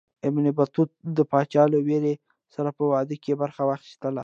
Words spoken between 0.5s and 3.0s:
بطوطه د پاچا له ورېرې سره په